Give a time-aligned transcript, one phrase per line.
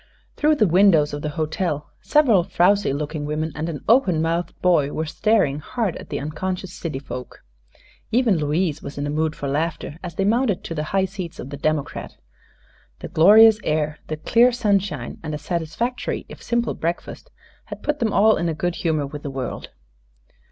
[0.35, 4.91] Through the windows of the hotel several frowsy looking women and an open mouthed boy
[4.91, 7.43] were staring hard at the unconscious city folk.
[8.11, 11.37] Even Louise was in a mood for laughter as they mounted to the high seats
[11.37, 12.17] of the democrat.
[12.97, 17.29] The glorious air, the clear sunshine and a satisfactory if simple breakfast
[17.65, 19.69] had put them all in a good humor with the world.